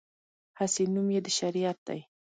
[0.59, 1.99] هسې نوم یې د شریعت دی.